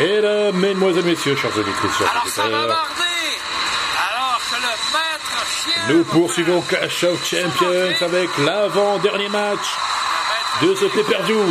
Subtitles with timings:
[0.00, 3.02] Et là, mesdemoiselles, messieurs, chers auditrices, chers Alors ça va auditeurs, barder.
[4.10, 5.82] Alors que le maître chien.
[5.88, 9.74] nous poursuivons Clash of Champions avec l'avant-dernier match
[10.62, 11.42] de ce pay-per-view.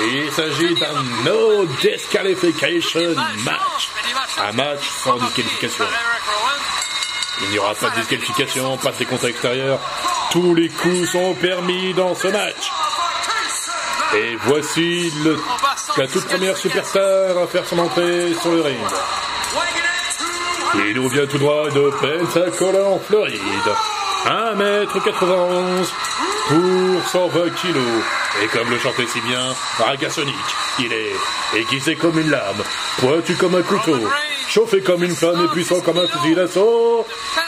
[0.00, 3.90] Il s'agit d'un no disqualification match.
[4.38, 5.84] Un match sans disqualification.
[7.42, 9.78] Il n'y aura pas de disqualification, pas de décompte à l'extérieur.
[10.30, 12.72] Tous les coups sont permis dans ce match.
[14.14, 15.36] Et voici le,
[15.98, 18.78] la toute première superstar à faire son entrée sur le ring.
[20.74, 23.40] Il nous vient tout droit de Pensacola en Floride.
[24.26, 25.88] 1m91
[26.48, 27.84] pour 120 kilos.
[28.42, 30.34] Et comme le chantait si bien Ragasonic,
[30.78, 31.12] il est
[31.56, 32.62] aiguisé comme une lame,
[32.98, 33.98] pointu comme un couteau,
[34.48, 37.06] chauffé comme une flamme et puissant comme un fusil d'assaut.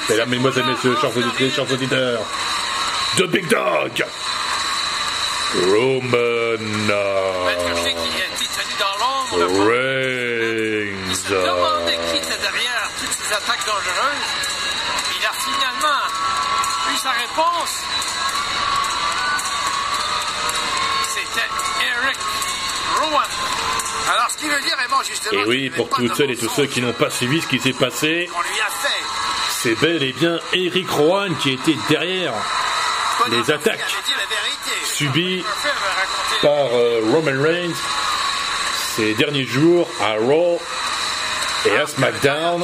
[0.08, 2.20] Mesdames, mesdemoiselles, messieurs, chers auditeurs, chers auditeurs,
[3.16, 4.04] The Big Dog,
[5.66, 6.56] Roman
[9.38, 9.66] l'ombre.
[9.66, 11.14] Reigns.
[11.14, 14.28] Se demandait qui était derrière toutes ces attaques dangereuses?
[15.18, 16.02] Il a finalement
[16.92, 17.74] eu sa réponse.
[21.08, 21.48] C'était
[21.84, 22.18] Eric
[23.00, 23.22] Rowan.
[24.12, 25.42] Alors, ce qui veut dire, Raymond, justement...
[25.42, 27.72] Et oui, pour toutes celles et tous ceux qui n'ont pas suivi ce qui s'est
[27.72, 29.04] passé, qu'on lui a fait.
[29.50, 32.32] c'est bel et bien Eric Rowan qui était derrière
[33.30, 33.84] Les attaques.
[34.84, 35.44] subies
[36.42, 37.74] par euh, Roman Reigns
[39.00, 40.60] ces derniers jours à Raw
[41.66, 42.62] et à SmackDown.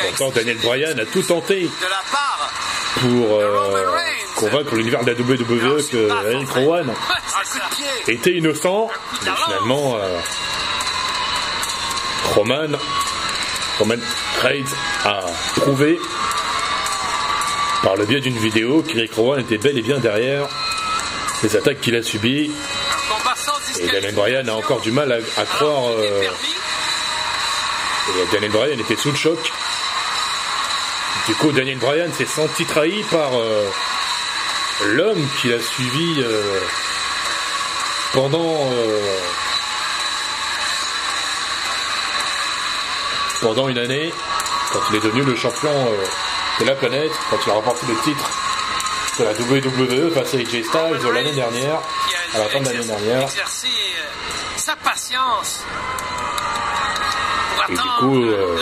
[0.00, 1.68] Pourtant, Daniel Bryan a tout tenté
[3.00, 3.84] pour euh,
[4.36, 6.94] convaincre l'univers de la WWE que Eric Rowan
[8.08, 8.88] était innocent.
[9.24, 10.20] Mais finalement, euh,
[12.34, 12.78] Roman,
[13.80, 13.94] Roman
[14.42, 14.72] Reigns
[15.04, 15.22] a
[15.56, 15.98] prouvé
[17.82, 20.46] par le biais d'une vidéo qu'Eric Rowan était bel et bien derrière
[21.42, 22.52] les attaques qu'il a subies.
[23.80, 25.90] Et Daniel Bryan a encore du mal à, croire.
[25.90, 26.22] euh,
[28.08, 29.38] et Daniel Bryan était sous le choc.
[31.26, 33.68] Du coup, Daniel Bryan s'est senti trahi par euh,
[34.86, 36.60] l'homme qu'il a suivi euh,
[38.14, 38.70] pendant
[43.40, 44.12] pendant une année,
[44.72, 45.70] quand il est devenu le champion
[46.60, 48.30] de la planète, quand il a remporté le titre
[49.20, 51.80] de la WWE face à AJ Styles l'année dernière,
[52.34, 53.22] à la fin de l'année dernière.
[53.22, 53.68] Exercer
[54.56, 55.60] sa patience.
[57.70, 58.56] Et du coup, euh,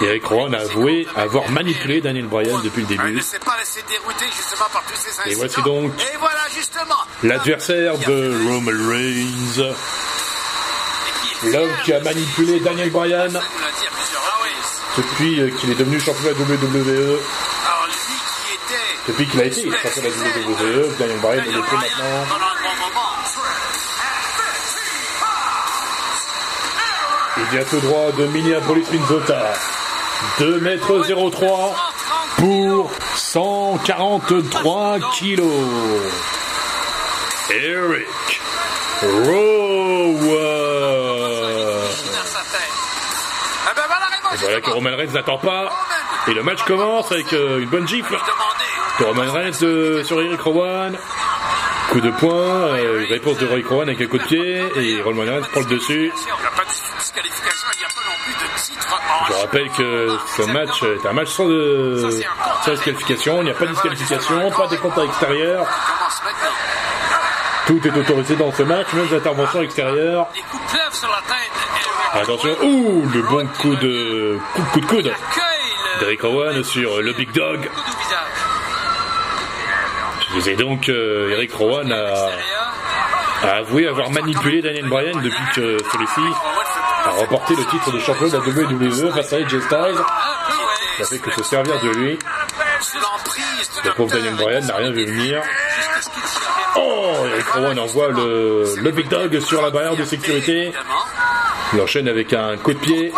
[0.00, 3.20] Eric Rowan a avoué avoir manipulé Daniel Bryan depuis le ne début.
[3.20, 5.30] s'est pas laissé dérouter, justement, par tous ces incidents.
[5.30, 6.94] Et voici donc Et voilà, justement.
[7.22, 9.74] L'adversaire de Roman Reigns,
[11.52, 13.40] l'homme qui a manipulé Daniel Bryan
[14.96, 17.18] depuis euh, qu'il est devenu champion de la WWE,
[17.66, 17.88] Alors,
[19.08, 22.49] depuis qu'il a été champion de la WWE, Daniel Bryan l'est plus maintenant.
[27.50, 29.52] Tout droit de Minneapolis, Minnesota.
[30.38, 31.74] 2 mètres 03
[32.36, 35.50] pour 143 kilos.
[37.50, 38.40] Eric
[42.24, 42.70] sa tête.
[43.64, 45.72] Eh ben voilà, Et que Roman Reigns n'attend pas.
[46.28, 48.16] Et le match commence avec euh, une bonne gifle
[49.00, 50.96] de Roman Reigns euh, sur Eric Rowan.
[51.90, 54.62] Coup de poing, euh, réponse de Eric Rowan avec un coup de pied.
[54.76, 56.12] Et Roman Reigns prend le dessus.
[59.28, 62.22] Je rappelle que ce match est un match sans, de,
[62.64, 63.42] sans disqualification.
[63.42, 65.66] Il n'y a pas de disqualification, pas de comptes à l'extérieur.
[67.66, 70.28] Tout est autorisé dans ce match, même les interventions extérieures.
[70.32, 75.12] D'Eric Attention, ouh, le bon coup de coup, coup de coude
[76.00, 77.68] d'Eric Rowan sur le Big Dog.
[80.34, 82.28] Disais donc euh, Eric Rowan a,
[83.46, 86.20] a avoué avoir manipulé Daniel Bryan depuis que celui-ci
[87.06, 90.04] a remporté le titre de champion de la WWE face à AJ Styles.
[90.98, 92.18] Ça fait que se servir de lui,
[93.84, 95.42] le pauvre Daniel Bryan n'a rien vu venir.
[96.76, 100.72] Oh, Eric Rowan envoie le, le Big Dog sur la barrière de sécurité.
[101.72, 103.12] Il enchaîne avec un coup de pied.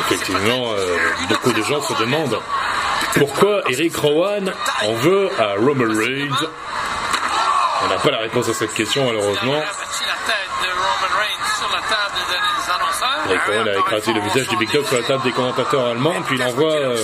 [0.00, 0.96] Effectivement, euh,
[1.28, 2.40] beaucoup de gens se demandent
[3.16, 4.52] pourquoi Eric Rowan
[4.82, 6.48] en veut à Roman Reigns.
[7.84, 9.62] On n'a pas la réponse à cette question malheureusement.
[13.28, 16.22] Eric Rowan a écrasé le visage du Big Dog sur la table des commentateurs allemands,
[16.26, 16.96] puis il envoie euh,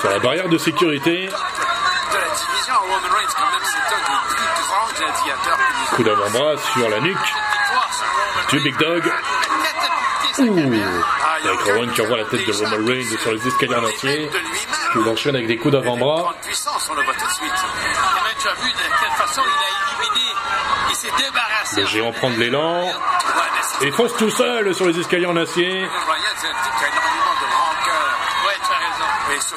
[0.00, 1.28] sur la barrière de sécurité.
[5.92, 7.16] Coup d'avant-bras sur la nuque
[8.50, 8.60] du.
[8.60, 9.02] Big Dog.
[10.38, 14.30] Avec Rowan qui envoie la tête de Roman Reigns sur les escaliers en acier.
[14.90, 16.34] Puis il enchaîne avec des coups d'avant-bras.
[21.76, 22.88] Le géant prend de l'élan.
[23.82, 25.86] Et fonce tout seul sur les escaliers en acier.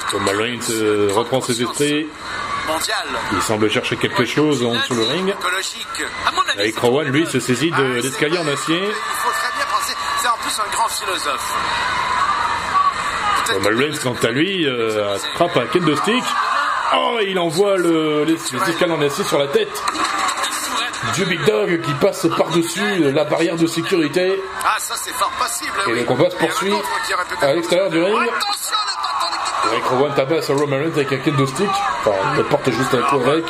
[0.10, 2.08] Qui Roman Reigns euh, reprend ses esprits.
[3.34, 5.34] Il semble chercher quelque chose en dessous le ring.
[6.58, 8.80] Avec Rowan, lui, se saisit de Ah, l'escalier en acier.
[10.60, 11.56] Un grand philosophe.
[13.64, 16.24] Reigns, quant à lui, euh, attrape un kendo stick.
[16.96, 19.84] Oh, et il envoie le, les, les escaliers en acier sur la tête
[21.16, 24.40] du Big Dog qui passe par-dessus la barrière de sécurité.
[24.64, 25.74] Ah, ça c'est fort possible.
[25.88, 26.74] Et le combat se poursuit
[27.42, 28.16] à l'extérieur du ring.
[28.16, 31.70] De Avec Rowan tabasse Roman Reigns avec un kendo stick.
[32.06, 33.46] Enfin, il porte juste un coup avec.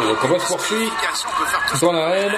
[0.00, 0.90] Et le combat se poursuit
[1.80, 2.34] dans l'arène.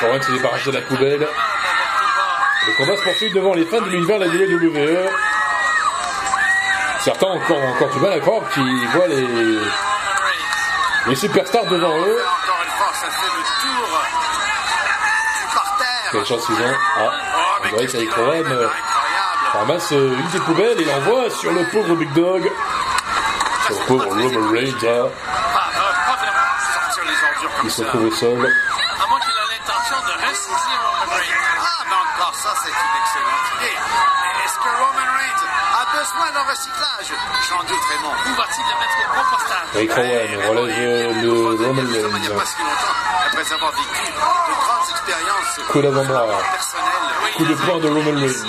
[0.00, 1.26] Rowan se débarrasse de la poubelle.
[2.66, 5.08] Le combat se poursuit devant les fans de l'univers de la WWE.
[7.00, 9.26] Certains ont encore, encore du mal à croire qu'ils voient les,
[11.06, 12.18] les superstars devant eux.
[16.12, 16.74] Quelle chance ils ont.
[16.96, 17.10] Ah,
[17.68, 18.10] Oh, on dirait qu'avec
[19.52, 22.50] ramasse une des poubelles et l'envoie sur le pauvre Big Dog.
[23.66, 25.10] Sur le pauvre Roman Reigns, Pas, euh,
[27.64, 27.84] il se ça.
[27.84, 28.52] retrouve au sol.
[29.66, 31.58] L'intention de ressaisir Roman Reigns.
[31.58, 33.74] Ah, mais encore ça, c'est une excellente idée.
[33.74, 37.10] Mais est-ce que Roman Reigns a besoin d'un recyclage?
[37.48, 38.14] J'en doute, Raymond.
[38.14, 39.78] Où va-t-il le mettre au compostage euh,
[41.22, 41.30] le
[41.66, 42.38] Roman Il n'y a Reigns.
[42.38, 42.96] pas si longtemps,
[43.26, 46.26] après avoir vécu de grandes expériences Coup d'avant-bras.
[46.52, 47.34] personnelles.
[47.36, 48.44] Coup de poing de Roman Reigns.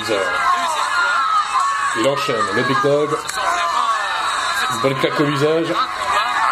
[1.97, 2.45] Il enchaîne.
[2.53, 3.17] Le Big Dog, euh,
[4.71, 5.65] une bonne claque au visage.
[5.75, 5.87] Ah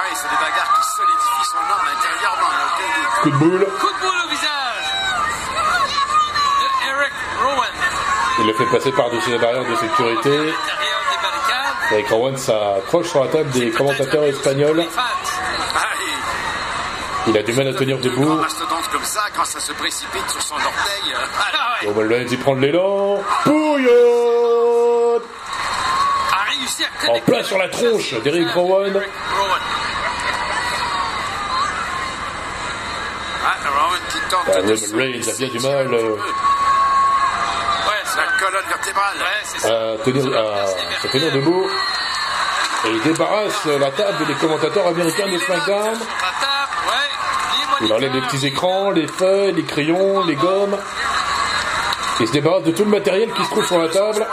[0.09, 2.49] oui, c'est des bagarres qui solidifient son âme intérieurement.
[2.49, 3.21] il y a aucun doute.
[3.21, 3.67] Coup de boule.
[3.79, 4.87] Coup de boule au visage
[6.61, 7.73] de Eric Rowan.
[8.45, 10.53] Il le fait passer par-dessus la barrière de sécurité.
[11.89, 14.85] Avec Rowan s'accroche sur la table des commentateurs espagnols.
[17.25, 18.39] Il a du mal à tenir debout.
[18.91, 21.11] comme ça, quand ça se précipite sur son orteil.
[21.11, 21.89] euh, Ah ouais.
[21.89, 23.19] Roman Reigns, il prend de l'élan.
[27.07, 28.91] À En plein sur la tronche d'Eric Rowan.
[28.91, 29.01] Rowan.
[33.43, 33.99] Ah, Rowan
[34.47, 35.87] Ah, se Reigns a bien du mal,
[38.95, 40.67] à tenir, à
[41.01, 41.65] se tenir debout.
[42.85, 45.97] Et il débarrasse la table des commentateurs américains de SmackDown.
[47.81, 50.77] Il enlève les petits écrans, les feuilles, les crayons, les gommes.
[52.19, 54.25] Il se débarrasse de tout le matériel qui se trouve sur la table.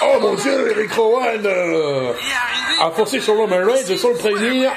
[0.00, 2.12] Oh mon dieu, Eric Rowan euh,
[2.80, 4.70] a foncé sur Roman Reigns sans le prévenir.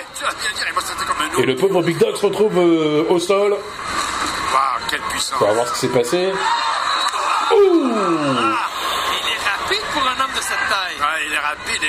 [1.37, 3.55] Et le pauvre Big Dog se retrouve euh, au sol.
[5.39, 6.31] On va voir ce qui s'est passé.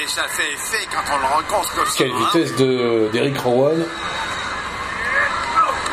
[0.02, 1.92] Il est rapide et ça fait effet quand on le rencontre comme ça.
[1.96, 2.28] Quelle hein.
[2.32, 3.86] vitesse de d'Eric Rowan.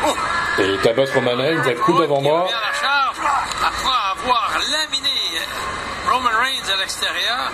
[0.06, 0.14] Oh,
[0.58, 3.16] Et il tabasse Roman Reigns à coup la charge
[3.62, 5.10] après avoir laminé
[6.10, 7.52] Roman Reigns à l'extérieur.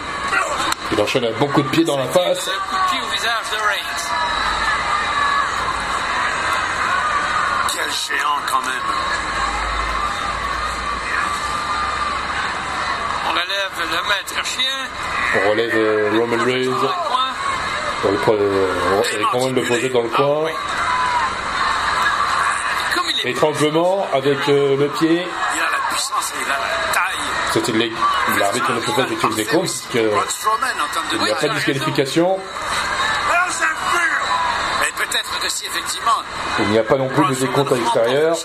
[0.93, 2.47] Il enchaîne un bon coup de pied dans la face.
[2.47, 3.97] Le coup de pied au visage de Reigns.
[7.75, 9.06] quel géant quand même.
[15.35, 16.71] On relève euh, Roman Reigns.
[16.71, 16.81] le.
[18.03, 20.51] Dans le, euh, Eric Rowan le posait dans le coin.
[22.95, 25.27] Comme il est Étranglement avec euh, le pied.
[25.55, 27.03] Il a la puissance et il a la taille.
[27.53, 27.73] C'était
[28.39, 32.39] l'arbitre ne peut pas effectuer le décompte puisqu'il n'y a pas de disqualification.
[35.57, 36.11] Si effectivement.
[36.59, 38.37] Il n'y a pas non plus de décompte à l'extérieur.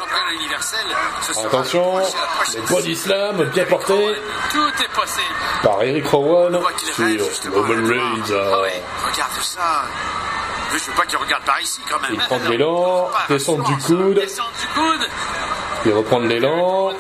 [1.46, 4.16] Attention, le prochain- la prochaine le body slam bien porté
[4.52, 5.36] tout est possible.
[5.64, 6.60] par Eric Rowan
[6.94, 7.90] sur là-dedans.
[7.90, 8.34] Reigns.
[8.54, 8.82] Ah ouais.
[9.12, 9.84] Regarde ça.
[10.74, 12.12] Je veux pas qu'il regarde par ici quand même.
[12.14, 15.10] Il prend de l'élan, descend du coude, Descend du coude.
[15.86, 16.92] il reprend de l'élan,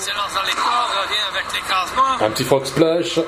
[2.19, 3.19] un petit frog splash.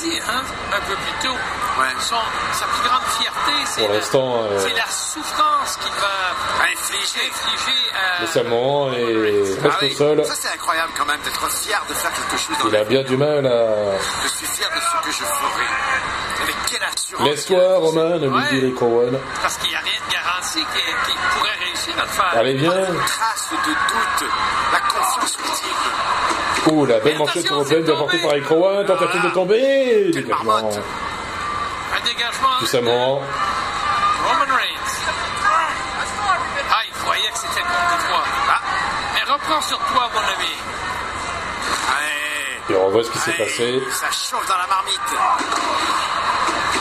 [0.00, 0.42] Dit hein,
[0.72, 1.34] un peu plus tôt.
[1.78, 1.86] Ouais.
[2.00, 2.16] Son,
[2.52, 7.30] sa plus grande fierté, c'est Pour la, l'instant, euh, c'est la souffrance qu'il va infliger
[7.92, 8.22] à...
[8.22, 10.24] le Samoan et Ah reste oui, au sol.
[10.24, 13.02] Ça c'est incroyable quand même d'être fier de faire quelque chose dans Il a bien
[13.02, 13.98] du mal à...
[14.22, 15.66] Je suis fier de ce que je ferai.
[16.42, 17.26] Avec quelle assurance.
[17.26, 19.18] Laisse-toi, Roman, lui dit Eric Rowan.
[19.42, 22.32] Parce qu'il n'y a rien de garanti qu'il pourrait réussir à le faire.
[22.32, 22.70] Allez, viens.
[22.70, 24.30] Trace de doute.
[24.72, 26.29] La confiance ultime.
[26.72, 30.58] Oh, la belle manchette pour Open, apportée par Ekroa, tentative de tomber, ah, dégagement.
[30.58, 32.58] Un dégagement.
[32.58, 33.14] Puissamment.
[33.16, 34.94] Roman Reigns.
[36.70, 38.22] Ah, il croyait que c'était contre toi.
[38.48, 38.60] Ah,
[39.14, 40.54] mais reprends sur toi, mon ami.
[41.88, 42.74] Allez.
[42.74, 43.82] Et on voit ce qui s'est passé.
[43.90, 45.00] Ça chauffe dans la marmite.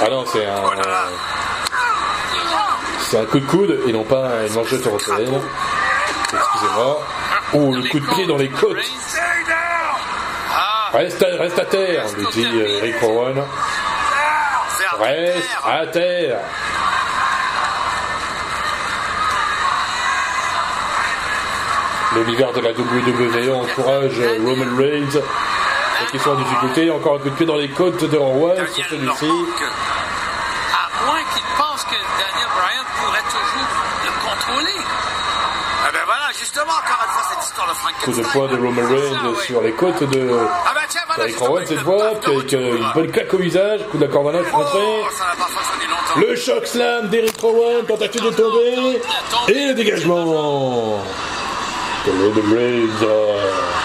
[0.02, 0.62] Ah non, c'est un.
[0.64, 1.06] Oh là.
[3.00, 5.42] C'est un coup de coude et non pas une manchette européenne.
[6.32, 7.02] Excusez-moi.
[7.54, 8.78] Oh, le coup de pied dans les côtes.
[10.94, 13.44] Reste à, reste à terre, lui dit euh, Eric Rowan.
[15.00, 16.40] Reste à terre.
[22.16, 25.22] L'univers de la WWE encourage Roman Reigns
[26.12, 26.90] qui sont en difficulté.
[26.90, 29.26] Encore un coup de pied dans les côtes de Rowan sur celui-ci.
[29.26, 33.68] à moins qu'il pense que Daniel Bryan pourrait toujours
[34.06, 34.80] le contrôler.
[35.90, 38.24] Ah ben voilà, justement, encore une fois, cette histoire de Coup Frankenstein.
[38.24, 41.66] de poing de Roman Reigns sur les côtes de Ah ben tiens, voilà, Eric Rowan
[41.66, 44.80] cette fois, avec une bonne claque au visage, coup de la cordonnage contré.
[44.80, 45.04] Oh,
[46.16, 46.28] longtemps.
[46.28, 49.02] Le choc slam d'Eric Rowan, tentative de tomber.
[49.48, 51.04] Et le dégagement
[52.06, 53.79] de Roman Reigns.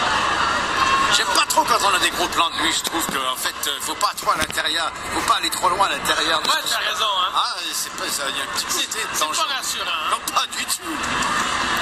[1.54, 3.70] Trop quand on a des gros plans de lui, je trouve que en fait, euh,
[3.80, 6.40] faut pas trop à l'intérieur, faut pas aller trop loin à l'intérieur.
[6.40, 7.30] Ouais, t'as raison, hein.
[7.34, 9.84] Ah, c'est pas ça, il y a un petit C'est côté c'est pas rassurant.
[9.86, 10.10] hein.
[10.10, 10.96] Non, pas du tout.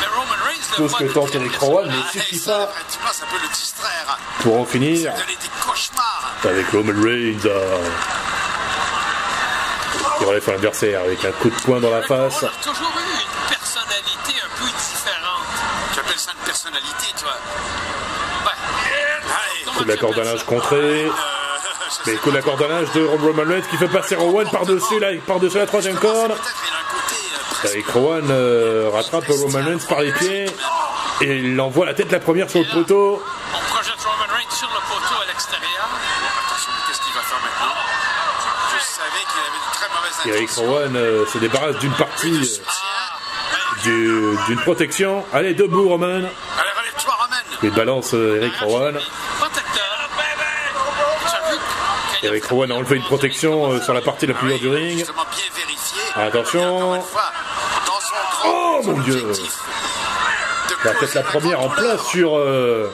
[0.01, 1.57] Mais Roman Reigns, le Tout ce que tente Eric.
[1.57, 2.69] Rowan ne suffit ça,
[3.03, 4.19] pas ça peut le distraire.
[4.41, 6.33] pour en finir Donner des cauchemars.
[6.45, 7.47] avec Roman Reigns.
[7.47, 7.89] euh,
[10.19, 12.43] qui relève son adversaire avec un coup de poing dans la face.
[12.45, 15.49] A toujours eu une personnalité un peu différente.
[15.95, 17.33] Tu appelles ça une personnalité, toi
[19.83, 20.45] Coup de la tu appelles cordonnage ça?
[20.45, 21.11] contré.
[22.07, 25.59] Mais coup de la cordonnage de Roman Reigns qui fait passer Rowan par-dessus la, par-dessus
[25.59, 26.35] la troisième corde.
[27.65, 30.47] Eric Rowan euh, rattrape Roman Reigns par les pieds
[31.21, 33.23] et il envoie la tête la première sur le poteau.
[33.55, 35.89] On projette Roman Reigns sur le poteau à l'extérieur.
[36.47, 37.75] Attention, qu'est-ce qu'il va faire maintenant
[38.73, 40.51] Je savais qu'il avait de très mauvaises Eric.
[40.57, 42.61] Rowan euh, se débarrasse d'une partie
[43.87, 45.25] euh, d'une protection.
[45.33, 46.07] Allez, debout Roman.
[46.07, 46.29] Allez,
[47.07, 47.37] Roman.
[47.63, 48.99] Il balance euh, Eric Rowan.
[52.23, 55.05] Eric Rowan a enlevé une protection euh, sur la partie la plus dure du ring.
[56.15, 57.03] Attention.
[58.45, 59.33] Oh, mon Dieu.
[60.85, 62.05] La tête la première en douleur.
[62.05, 62.93] sur euh,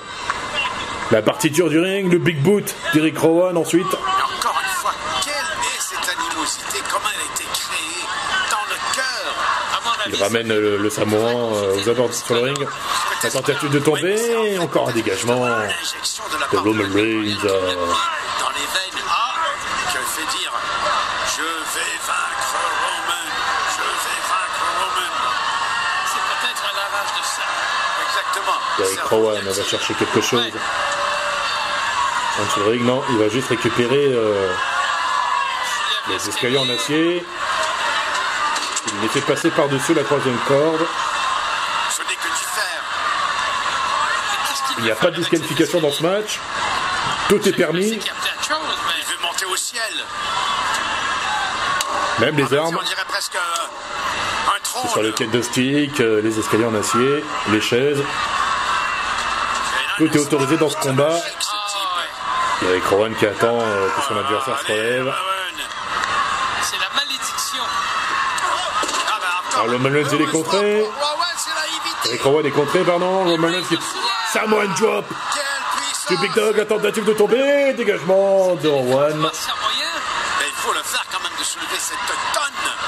[1.11, 2.11] la partie dure du ring.
[2.11, 3.87] Le big boot d'Eric Rowan ensuite.
[3.87, 4.93] Et encore une fois,
[5.23, 6.79] quelle est cette animosité?
[6.91, 8.05] Comment elle a été créée
[8.51, 9.35] dans le cœur
[9.75, 12.67] à mon avis, Il ramène le, le Samoan euh, aux abords sur le ring.
[13.23, 14.59] La tentative de tomber.
[14.59, 15.47] Encore un dégagement
[16.53, 17.37] de Roman Reigns.
[29.09, 30.41] Rowan va chercher quelque chose.
[30.41, 30.53] Ouais.
[32.41, 34.49] En dessous du ring, non, il va juste récupérer euh,
[36.09, 37.25] les escaliers en acier.
[38.95, 40.87] Il les fait passer par-dessus la troisième corde.
[41.91, 42.83] Ce n'est que du fer.
[44.49, 46.39] Qu'est-ce qu'il Il n'y a pas de disqualification dans ce match.
[47.29, 49.57] Tout est permis, sais qu'il y a plein de choses, mais Il veut monter au
[49.57, 49.83] ciel.
[52.21, 52.77] même les armes.
[52.81, 54.91] On dirait presque euh, un trône.
[54.91, 58.03] Sur le quai de stick, euh, les escaliers en acier, les chaises.
[59.99, 61.19] Tout est autorisé dans ce combat.
[61.19, 62.71] ce type.
[62.71, 65.15] Eric Rowan qui attend euh, que son adversaire se relève.
[66.63, 67.63] C'est la malédiction.
[69.07, 69.61] Ah, bah.
[69.61, 70.81] Alors, Roman Reigns, il est contré.
[70.81, 72.09] La évité.
[72.09, 73.25] Eric Rowan est contré, pardon.
[73.25, 73.79] Roman Reigns qui...
[74.33, 75.07] Samoan drop
[76.09, 77.73] du Big Dog, la tentative de tomber.
[77.75, 79.31] Dégagement de Rowan.
[80.41, 81.99] Il faut le faire quand même de soulever cette
[82.33, 82.43] tonne.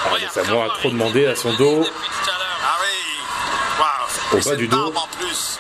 [0.07, 1.85] Ah, a trop demandé à son dos.
[1.85, 4.39] Ah oui.
[4.39, 4.77] Au bas du dos.
[4.77, 5.59] barbe en plus.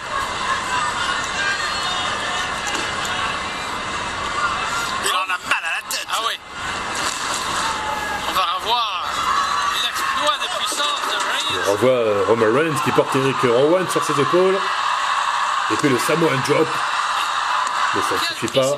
[5.05, 6.07] Il en a mal à la tête.
[6.11, 6.35] Ah oui.
[8.29, 9.07] On va revoir
[9.83, 11.60] l'exploit de puissance de Reigns.
[11.71, 14.59] On euh, Roman Reigns qui porte Eric Rowan sur ses épaules.
[15.73, 16.67] Et puis le Samoan drop.
[17.95, 18.77] Mais ça ne suffit pas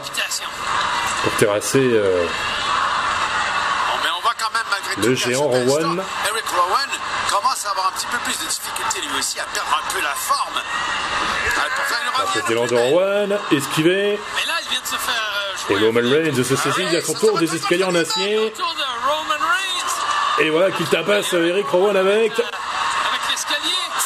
[1.22, 6.02] pour terrasser euh, Bon, mais on voit quand même malgré Le géant Rowan.
[6.28, 6.88] Eric Rowan
[7.30, 10.02] commence à avoir un petit peu plus de difficulté lui aussi à perdre un peu
[10.02, 10.60] la forme.
[11.56, 12.80] Ah, pourtant, il la revient tête le d'élan plus de.
[12.80, 14.20] Rowan, esquivé.
[14.36, 15.86] Mais là, il vient de se faire euh, Et jouer.
[15.86, 18.52] Roman Reigns se saisit à son tour des escaliers en acier.
[20.40, 22.32] Et voilà qu'il tabasse euh, Eric Rowan avec.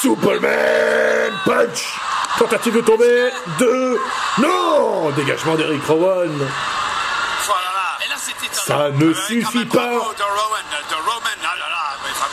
[0.06, 1.98] Superman Punch
[2.38, 3.30] Tentative de tomber.
[3.58, 3.98] Deux.
[4.38, 6.30] Non Dégagement d'Eric Rowan.
[8.16, 9.90] C'était Ça ne suffit pas.
[10.00, 10.04] ah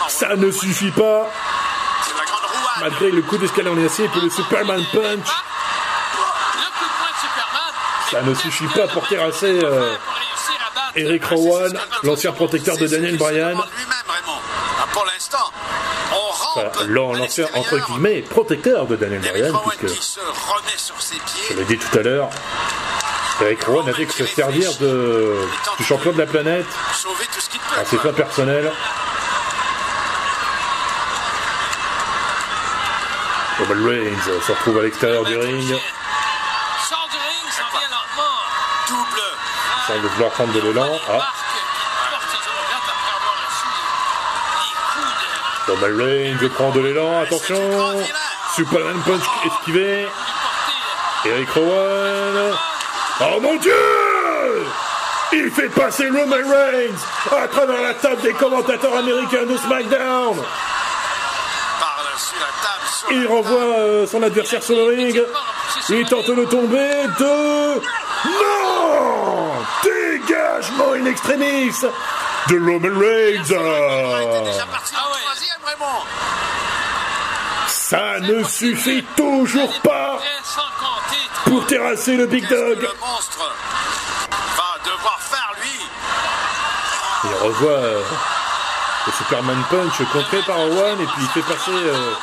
[0.08, 1.32] Ça ne suffit pas.
[2.80, 5.25] Malgré le coup d'escalier en acier et puis le Superman Punch.
[8.12, 9.96] Ça ne suffit pas pour terrasser euh,
[10.96, 13.58] Eric Rowan, l'ancien protecteur de Daniel Bryan.
[13.58, 15.51] Ah, Pour l'instant,
[16.88, 20.05] l'ancien, entre guillemets, protecteur de Daniel Il avait Bryan, puisque,
[21.50, 22.29] je l'ai dit tout à l'heure,
[23.41, 25.38] Eric Rowan n'a fait que se servir de,
[25.77, 26.65] du champion de la planète
[27.77, 28.72] à ses fins personnelles.
[33.60, 35.79] Roman Reigns se retrouve à l'extérieur du ring.
[38.88, 39.22] Double.
[39.88, 41.00] semble vouloir prendre de l'élan.
[41.08, 43.36] Ah, marques qui portent toujours regarde après avoir
[45.67, 47.55] reçu les coups de Roman Reigns prend de l'élan, attention
[48.55, 50.08] Superman Punch esquivé.
[51.25, 52.55] Eric Rowan.
[53.22, 53.74] Oh mon dieu
[55.32, 60.38] Il fait passer Roman Reigns à travers la table des commentateurs américains de SmackDown
[63.12, 65.24] Il renvoie euh, son adversaire sur le ring.
[65.89, 67.08] Il tente de tomber.
[67.17, 67.82] Deux.
[68.25, 69.51] Non
[69.84, 71.72] Dégagement in extremis
[72.50, 73.53] de Roman Reigns.
[75.74, 76.03] Raymond.
[77.68, 80.20] Ça ne suffit toujours pas
[81.46, 82.80] pour terrasser le Big Dog.
[82.82, 83.51] le monstre
[84.30, 85.86] va devoir faire, lui
[87.25, 88.01] Il revoit euh,
[89.08, 92.13] le Superman Punch contré par Owen et puis il fait passer euh,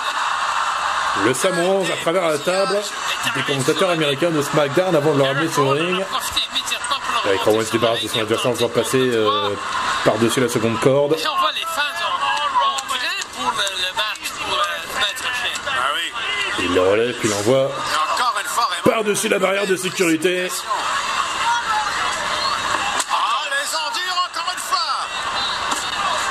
[1.25, 2.79] le Samoan à travers la table
[3.35, 6.05] des commentateurs américains de SmackDown avant de le ramener sur le ring.
[7.27, 9.55] Eric Rowan se débarrasse de son adversaire en faisant passer euh,
[10.05, 11.17] par-dessus la seconde corde.
[16.71, 17.69] Il le relève puis l'envoie
[18.85, 20.49] par-dessus la barrière de sécurité.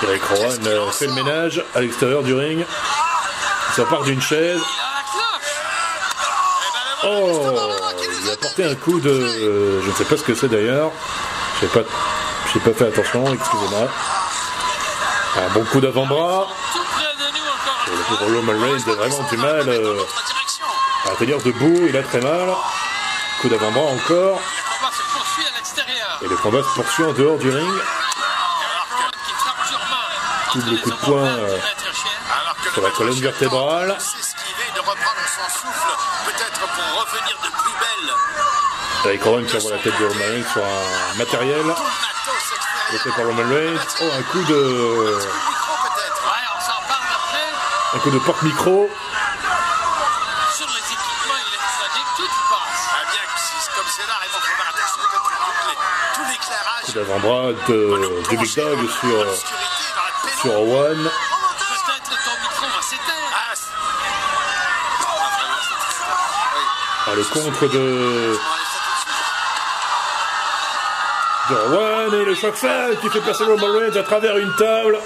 [0.03, 2.65] Eric Rowan euh, fait le ménage à l'extérieur du ring.
[3.69, 4.61] Il s'empare d'une chaise.
[7.03, 7.41] Oh
[8.23, 9.09] Il a porté un coup de...
[9.09, 10.91] euh, je ne sais pas ce que c'est d'ailleurs.
[11.59, 13.89] Je n'ai pas, pas fait attention, excusez-moi.
[15.35, 16.47] Un bon coup d'avant-bras.
[17.87, 20.01] Le pauvre Roman Reigns a vraiment du mal euh,
[21.15, 21.87] tenir debout.
[21.87, 22.49] Il a très mal.
[23.41, 24.39] Coup d'avant-bras encore.
[24.39, 26.19] Le combat se poursuit à l'extérieur.
[26.21, 27.81] Et le combat se poursuit en dehors du ring.
[30.55, 31.57] Double coup de poing, euh.
[32.41, 33.97] Alors Sur la colonne vertébrale.
[39.05, 41.65] Eric Rowan qui envoie la tête de Roman Reigns sur un matériel.
[43.03, 43.79] Fait par Roman Reigns.
[44.01, 45.19] Oh, un coup de...
[47.93, 48.89] Un coup de porte-micro.
[56.89, 59.25] Coup d'avant-bras de, du Big Dog sur,
[60.41, 61.09] sur Owen.
[63.31, 63.53] Ah,
[67.05, 68.39] Ah, le contre de,
[71.49, 74.99] de et le choc sale qui fait passer Roman Reigns à travers une table.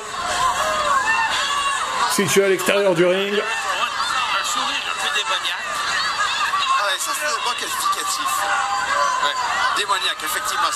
[2.11, 3.41] Situé à l'extérieur du ring.
[10.13, 10.69] Démoniaque, effectivement.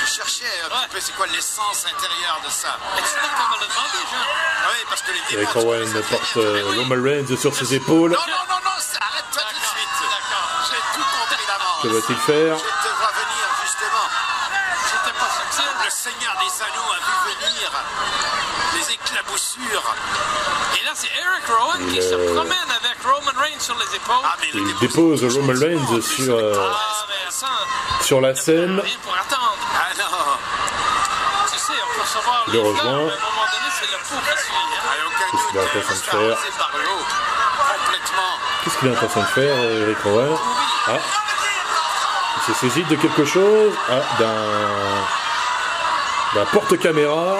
[0.00, 0.82] Je cherchais un Ouais.
[0.86, 2.76] petit peu c'est quoi l'essence intérieure de ça?
[3.04, 4.26] Sais comment le demander, Jean?
[4.70, 5.72] Oui, parce que les démons...
[5.74, 6.72] Eric les porte euh.
[6.76, 8.12] Roman Reigns sur ses épaules.
[8.12, 10.10] Non, non, non, non, ça, arrête-toi tout de D'accord, suite.
[10.10, 10.48] d'accord.
[10.70, 11.82] J'ai tout compris d'avance.
[11.82, 12.56] Que va-t-il faire?
[12.58, 14.06] Je te vois venir, justement.
[14.90, 15.70] J'étais pas subtil.
[15.84, 17.70] Le Seigneur des Anneaux a vu venir
[18.74, 19.94] les éclaboussures.
[20.80, 24.24] Et là, c'est Eric Rowan qui Il, se promène avec Roman Reigns sur les épaules.
[24.24, 27.46] Ah, mais Il dépose Roman Reigns sur, euh, Ah, mais attends,
[28.10, 28.82] sur la scène.
[28.82, 28.88] Ah
[32.02, 33.08] recevoir Le rejoint.
[33.08, 33.14] ah,
[35.30, 35.60] Qu'est-ce qu'il
[35.94, 36.38] de faire.
[38.64, 40.36] Qu'est-ce est en train de faire, euh, Eric Rowan
[40.88, 40.98] Ah
[42.38, 43.72] Il se saisit de quelque chose.
[43.88, 44.34] Ah, d'un.
[46.34, 47.36] d'un porte-caméra.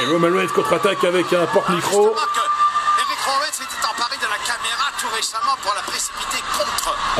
[0.00, 2.16] Et Eh Roman Reigns contre-attaque avec un porte-micro.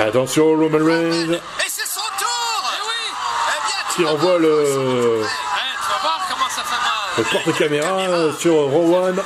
[0.02, 1.32] Attention, Roman Reigns.
[1.34, 2.72] Et c'est son tour.
[2.74, 3.14] Eh oui.
[3.46, 8.54] Eh bien, tu qui envoie le, tu vas voir comment ça fait le porte-caméra sur
[8.54, 9.22] Rowan.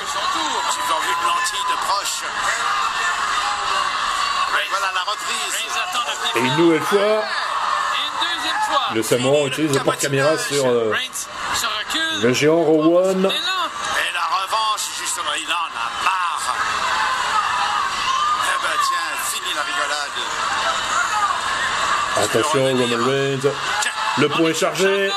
[6.35, 8.89] Et Et une nouvelle fois, Et une deuxième fois.
[8.95, 10.93] le Samoan utilise le porte-caméra sur euh,
[12.23, 13.33] le géant Rowan.
[22.37, 23.49] Attention, Roman Reigns.
[24.19, 25.11] Le point est chargé.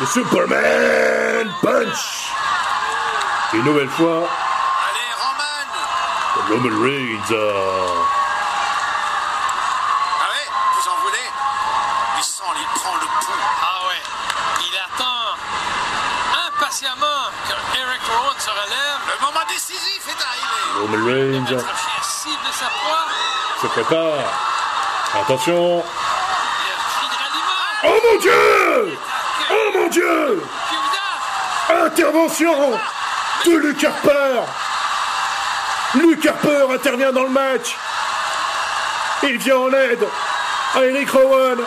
[0.00, 2.28] Le Superman Punch.
[3.52, 4.26] Une nouvelle fois,
[4.88, 5.68] allez, Roman
[6.48, 7.30] Roman Reigns.
[7.30, 7.34] Ah
[10.30, 11.28] ouais, vous en voulez?
[12.16, 13.44] Il sent, il prend le pouls.
[13.62, 14.02] ah ouais,
[14.60, 15.36] il attend.
[16.58, 19.00] patiemment que Eric Rowan se relève.
[19.08, 20.60] Le moment décisif est arrivé.
[20.80, 21.60] Roman Reigns
[23.60, 24.51] se prépare.
[25.14, 25.84] Attention.
[27.84, 28.98] Oh mon dieu.
[29.50, 30.42] Oh mon dieu
[31.84, 32.78] Intervention
[33.44, 34.40] de Luke Harper
[35.94, 37.76] Luke Harper intervient dans le match.
[39.24, 40.08] Il vient en aide
[40.74, 41.58] à Eric Rowan.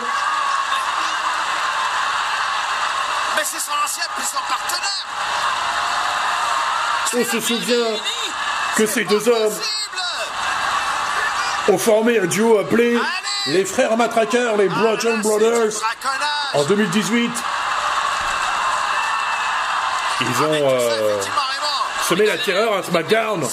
[3.36, 5.06] Mais c'est son ancien puis son partenaire.
[7.14, 8.00] On se souvient
[8.76, 9.75] que ces deux hommes Possible.
[11.68, 12.98] Ont formé un duo appelé
[13.46, 15.72] les frères Matraqueurs, les Bludgeon Brothers,
[16.54, 17.30] en 2018.
[20.20, 21.20] Ils ont euh,
[22.08, 23.46] semé la terreur à SmackDown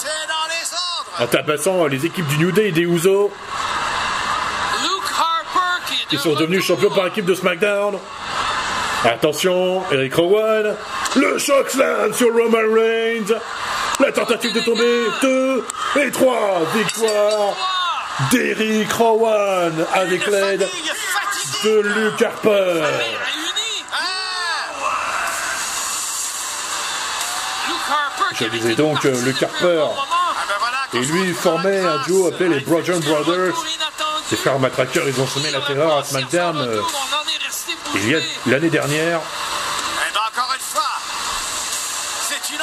[1.19, 3.31] en tabassant les équipes du New Day et des Usos.
[6.11, 7.97] Ils sont devenus champions par équipe de SmackDown.
[9.03, 10.75] Attention, Eric Rowan,
[11.15, 13.35] le choc slam sur Roman Reigns.
[13.99, 15.65] La tentative de tomber, 2
[16.01, 17.72] et 3 victoires
[18.31, 20.67] d'Eric Rowan avec l'aide
[21.63, 22.83] de Luke Harper.
[28.39, 29.67] Je disais donc, euh, Luke Harper.
[29.75, 29.95] moment.
[29.99, 33.53] Ah ben Et lui formait un duo appelé les un Brothers.
[34.29, 36.81] Ces frères matraqueurs, ils ont semé la terreur à SmackDown euh,
[37.95, 39.19] il y a l'année dernière.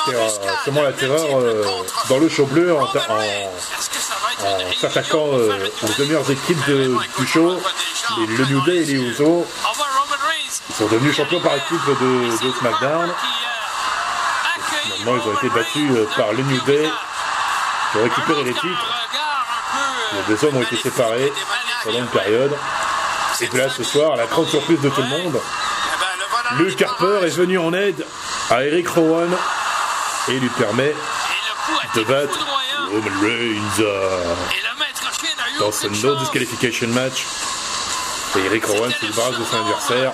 [0.08, 1.64] Eh ben, Et, euh, la terreur euh,
[2.08, 2.86] dans le show bleu en-
[4.44, 7.60] en s'attaquant euh, aux deux meilleures équipes de- du show,
[8.18, 9.46] les- le New Day et les Usos.
[10.68, 13.10] Ils sont devenus champions par équipe de, de SmackDown.
[14.96, 16.88] Finalement, ils ont été battus, euh, par le New Day,
[17.92, 18.86] qui ont récupéré les titres.
[20.14, 21.32] Les deux hommes ont été séparés
[21.84, 22.52] pendant une période.
[23.40, 25.40] Et là, ce soir, la grande surprise de tout le monde,
[26.58, 28.04] Luke Harper est venu en aide
[28.50, 29.30] à Eric Rowan
[30.28, 30.94] et lui permet
[31.94, 32.38] de battre
[32.90, 34.34] Roman Reigns euh,
[35.58, 37.24] dans ce no disqualification match.
[38.36, 40.12] Et Eric Rowan se débarrasse de son adversaire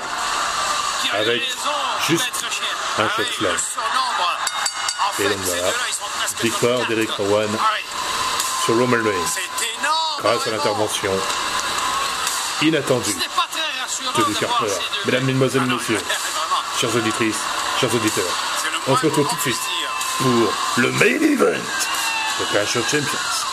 [1.12, 1.42] avec
[2.06, 2.32] juste
[2.98, 3.56] un slam.
[3.56, 4.38] Surnombre.
[5.08, 5.72] En fait, Et donc voilà,
[6.42, 7.10] victoire d'Eric.
[7.10, 7.74] Rowan Ah
[8.64, 9.40] sur Roman Reigns
[10.20, 11.12] grâce à l'intervention
[12.62, 13.14] inattendue
[14.16, 14.72] de Luke Harper.
[15.04, 17.36] Mesdames, Mesdemoiselles, Messieurs, Vraiment, chères auditrices,
[17.80, 18.24] chers auditeurs,
[18.88, 19.60] on se retrouve tout de suite
[20.18, 21.60] pour le main event
[22.38, 23.45] de Clash Champions.